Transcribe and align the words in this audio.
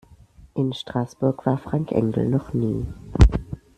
In 0.55 0.73
Straßburg 0.73 1.45
war 1.45 1.59
Frank 1.59 1.91
Engel 1.91 2.27
noch 2.27 2.53
nie. 2.55 2.87